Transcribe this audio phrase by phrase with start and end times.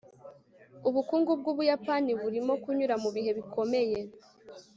[0.89, 3.99] Ubukungu bwUbuyapani burimo kunyura mubihe bikomeye